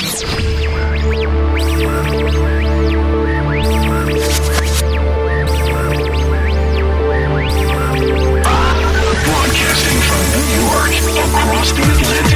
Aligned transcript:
Broadcasting 0.00 0.32
from 10.00 10.24
New 10.32 10.48
York, 10.56 10.96
across 11.26 11.68
the 11.72 11.82
Atlantic. 11.82 12.29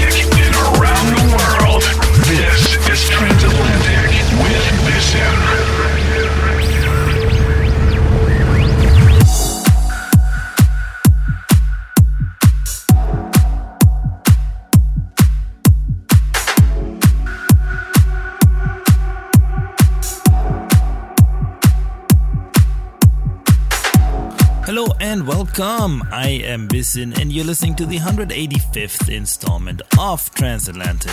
Welcome. 25.58 26.02
I 26.10 26.30
am 26.44 26.68
Bisin, 26.68 27.16
and 27.20 27.32
you're 27.32 27.44
listening 27.44 27.76
to 27.76 27.86
the 27.86 27.98
185th 27.98 29.12
installment 29.12 29.82
of 29.98 30.34
Transatlantic. 30.34 31.12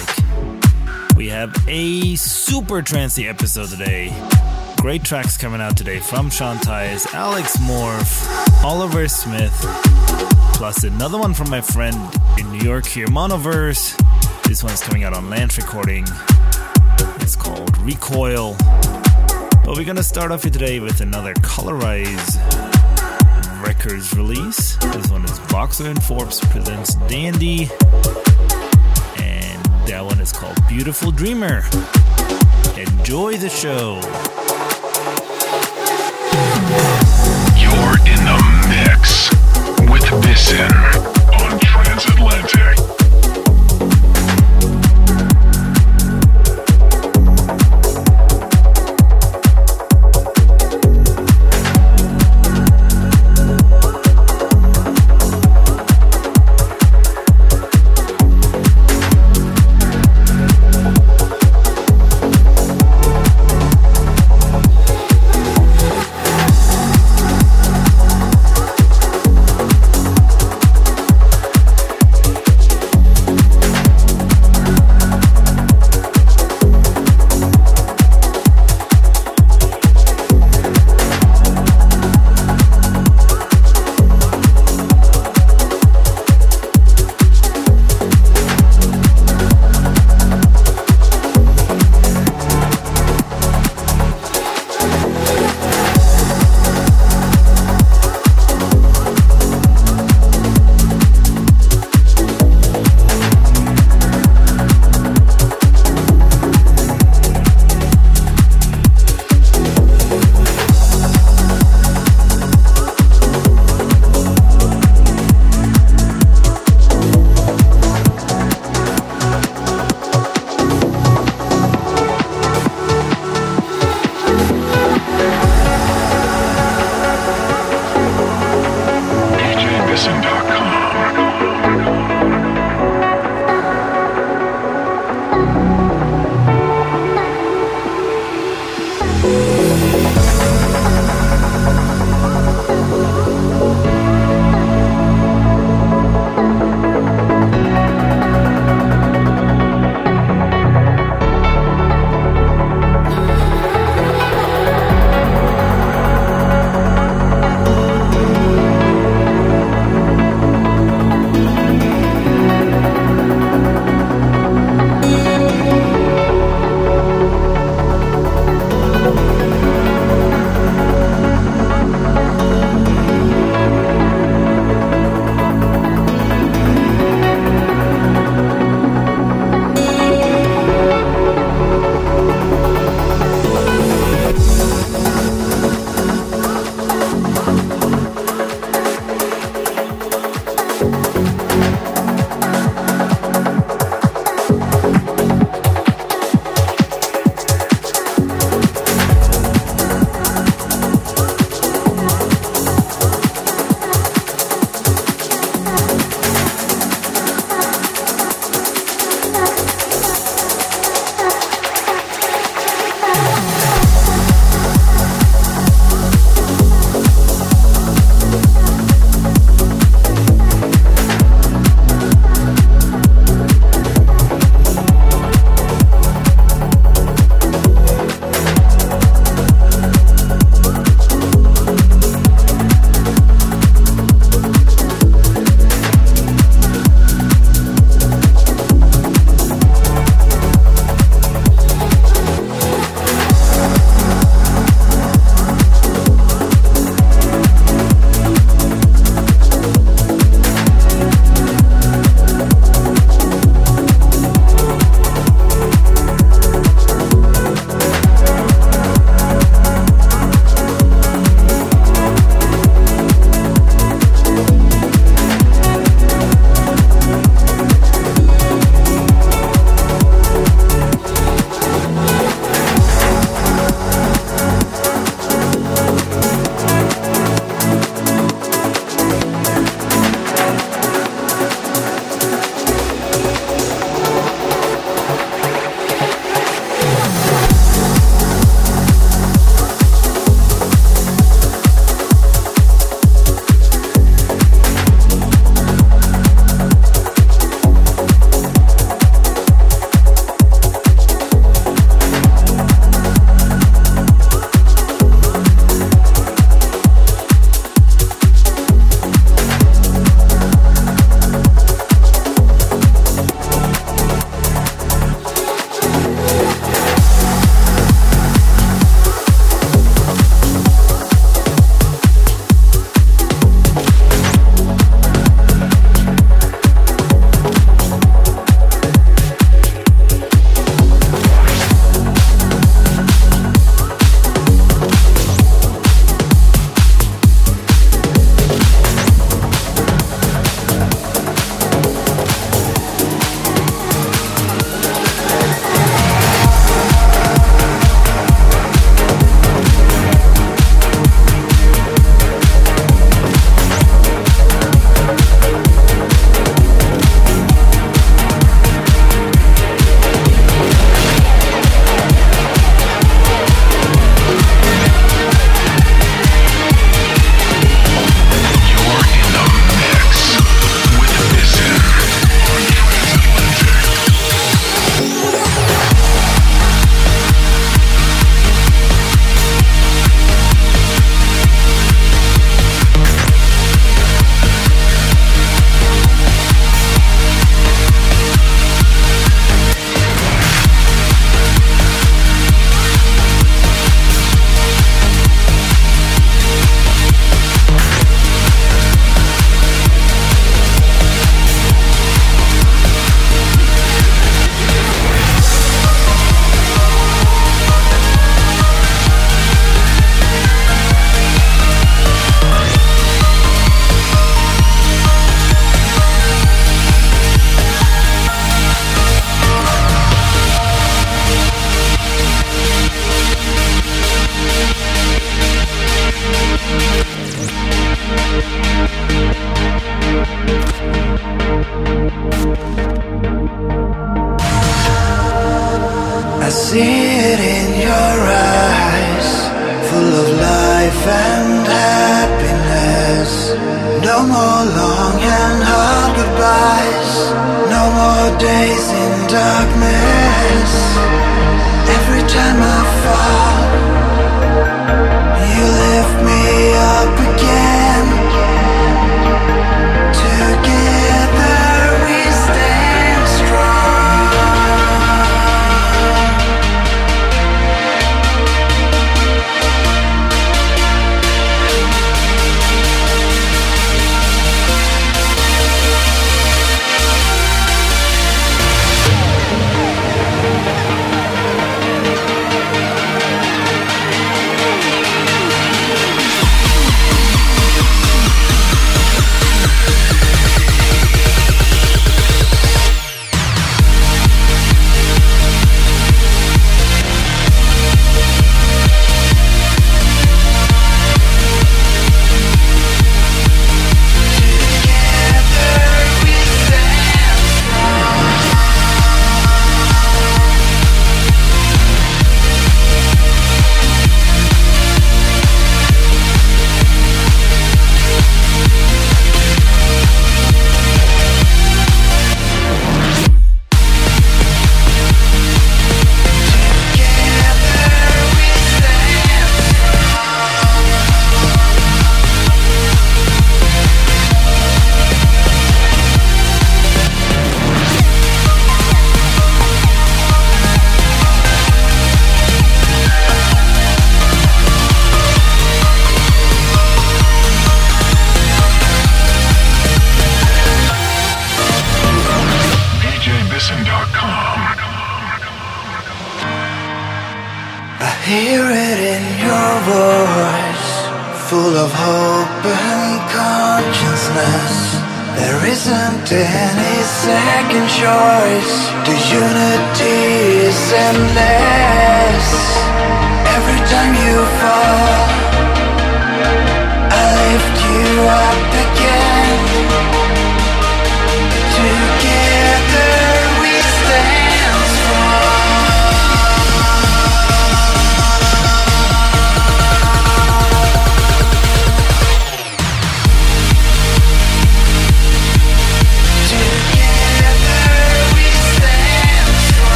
We 1.16 1.30
have 1.30 1.55
a 1.67 2.16
super 2.16 2.81
trancy 2.81 3.27
episode 3.27 3.70
today. 3.70 4.12
Great 4.77 5.04
tracks 5.04 5.38
coming 5.38 5.62
out 5.62 5.77
today 5.77 6.00
from 6.00 6.31
Sean 6.31 6.58
Tyas, 6.58 7.14
Alex 7.14 7.58
Morph, 7.58 8.64
Oliver 8.64 9.08
Smith, 9.08 9.55
plus 10.55 10.84
another 10.84 11.20
one 11.20 11.36
from 11.36 11.50
my 11.50 11.62
friend 11.62 11.98
in 12.39 12.52
New 12.52 12.64
York 12.64 12.86
here, 12.86 13.08
Monoverse. 13.08 13.95
This 14.44 14.64
one's 14.64 14.81
coming 14.81 15.03
out 15.03 15.14
on 15.14 15.30
Lance 15.30 15.58
Recording. 15.58 16.05
It's 17.20 17.36
called 17.36 17.78
Recoil. 17.80 18.55
But 19.64 19.78
we're 19.78 19.86
gonna 19.86 20.02
start 20.02 20.31
off 20.31 20.44
here 20.44 20.52
today 20.52 20.80
with 20.80 21.02
another 21.02 21.34
Colorize 21.36 22.70
Records 23.64 24.14
release. 24.16 24.76
This 24.78 25.09
one 25.12 25.23
is 25.26 25.40
Boxer 25.52 25.88
and 25.90 26.02
Forbes 26.04 26.40
presents 26.48 26.95
Dandy, 27.08 27.70
and 29.20 29.66
that 29.88 30.02
one 30.03 30.20
is 30.20 30.31
called 30.31 30.58
Beautiful 30.68 31.12
Dreamer. 31.12 31.64
Enjoy 32.78 33.38
the 33.38 33.50
show. 33.50 34.00
You're 37.62 37.98
in 38.08 38.22
the 38.26 38.38
mix 38.70 39.30
with 39.90 40.06
Bisin 40.23 40.72
on 41.34 41.59
Transatlantic. 41.59 42.61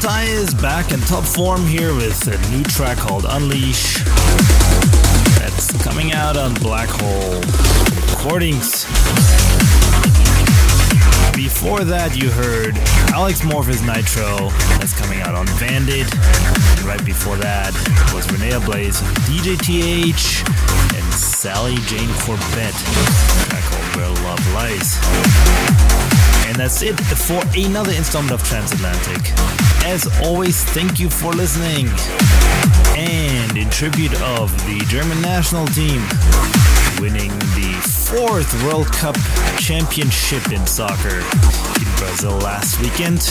Ty 0.00 0.24
is 0.24 0.54
back 0.54 0.92
in 0.92 1.00
top 1.00 1.24
form 1.24 1.66
here 1.66 1.92
with 1.92 2.26
a 2.28 2.50
new 2.52 2.62
track 2.62 2.98
called 2.98 3.26
Unleash. 3.28 4.04
That's 5.38 5.72
coming 5.82 6.12
out 6.12 6.36
on 6.36 6.54
Black 6.54 6.88
Hole 6.88 7.40
Recordings. 8.12 8.84
Before 11.34 11.82
that, 11.84 12.12
you 12.14 12.30
heard 12.30 12.76
Alex 13.12 13.42
Morph's 13.42 13.82
Nitro. 13.82 14.50
That's 14.78 14.98
coming 14.98 15.20
out 15.20 15.34
on 15.34 15.46
Vandit. 15.58 16.06
And 16.14 16.84
right 16.84 17.04
before 17.04 17.36
that 17.36 17.74
was 18.14 18.30
Rene 18.30 18.52
Ablaze, 18.52 19.00
DJ 19.26 19.58
TH, 19.58 20.44
and 20.94 21.14
Sally 21.14 21.76
Jane 21.86 22.12
Corbett. 22.20 22.74
Track 23.48 23.64
called 23.64 23.96
Where 23.96 24.24
Love 24.24 24.54
Lies. 24.54 25.87
And 26.58 26.64
that's 26.64 26.82
it 26.82 26.98
for 26.98 27.40
another 27.56 27.92
installment 27.92 28.32
of 28.32 28.42
Transatlantic. 28.42 29.30
As 29.86 30.08
always, 30.26 30.64
thank 30.64 30.98
you 30.98 31.08
for 31.08 31.32
listening. 31.32 31.86
And 32.98 33.56
in 33.56 33.70
tribute 33.70 34.12
of 34.22 34.50
the 34.66 34.84
German 34.88 35.22
national 35.22 35.66
team 35.68 36.02
winning 36.98 37.30
the 37.54 37.78
fourth 38.10 38.50
World 38.64 38.88
Cup 38.88 39.14
championship 39.58 40.50
in 40.50 40.66
soccer 40.66 41.22
in 41.78 41.88
Brazil 41.94 42.36
last 42.38 42.80
weekend, 42.80 43.22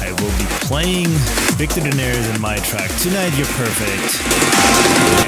I 0.00 0.08
will 0.16 0.32
be 0.40 0.48
playing 0.64 1.08
Victor 1.60 1.82
Dinaire 1.82 2.34
in 2.34 2.40
my 2.40 2.56
track 2.56 2.88
Tonight 3.02 3.36
You're 3.36 3.52
Perfect. 3.52 4.16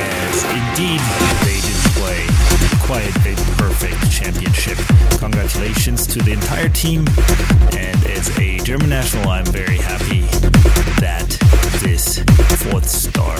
As 0.00 0.44
indeed 0.48 1.00
they 1.44 1.60
did 1.60 1.76
play 1.92 2.24
quite 2.80 3.14
a 3.26 3.31
perfect 3.62 4.10
championship. 4.10 4.76
Congratulations 5.20 6.04
to 6.08 6.18
the 6.20 6.32
entire 6.32 6.68
team, 6.70 7.06
and 7.78 7.96
as 8.06 8.36
a 8.36 8.58
German 8.58 8.88
national, 8.88 9.28
I'm 9.28 9.46
very 9.46 9.76
happy 9.76 10.22
that 11.00 11.28
this 11.80 12.18
fourth 12.64 12.88
star 12.88 13.36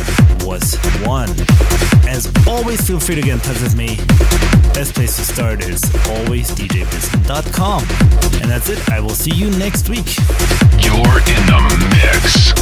was 0.47 0.79
won. 1.05 1.29
As 2.07 2.31
always, 2.47 2.87
feel 2.87 3.01
free 3.01 3.17
to 3.17 3.23
get 3.23 3.35
in 3.35 3.41
touch 3.41 3.61
with 3.61 3.75
me. 3.75 3.97
Best 4.75 4.95
place 4.95 5.17
to 5.17 5.25
start 5.25 5.65
is 5.65 5.83
always 6.09 6.53
djbissen.com. 6.53 7.83
And 8.43 8.49
that's 8.49 8.69
it. 8.69 8.79
I 8.91 9.01
will 9.01 9.19
see 9.25 9.35
you 9.35 9.51
next 9.59 9.89
week. 9.89 10.17
You're 10.85 11.19
in 11.35 11.43
the 11.51 11.61
mix 11.91 12.55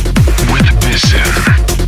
with 0.50 0.68
Bissen 0.80 1.79